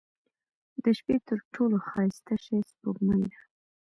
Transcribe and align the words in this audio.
•د 0.83 0.85
شپې 0.97 1.15
تر 1.27 1.37
ټولو 1.53 1.75
ښایسته 1.89 2.33
شی 2.43 2.57
سپوږمۍ 2.69 3.23
ده. 3.31 3.39